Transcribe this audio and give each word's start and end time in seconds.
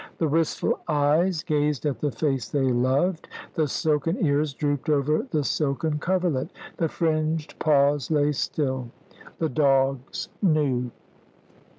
The 0.17 0.27
wistful 0.27 0.79
eyes 0.87 1.43
gazed 1.43 1.85
at 1.85 1.99
the 1.99 2.09
face 2.11 2.49
they 2.49 2.71
loved, 2.71 3.27
the 3.53 3.67
silken 3.67 4.17
ears 4.25 4.51
drooped 4.55 4.89
over 4.89 5.27
the 5.29 5.43
silken 5.43 5.99
coverlet, 5.99 6.49
the 6.77 6.89
fringed 6.89 7.53
paws 7.59 8.09
lay 8.09 8.31
still. 8.31 8.89
The 9.37 9.49
dogs 9.49 10.29
knew. 10.41 10.89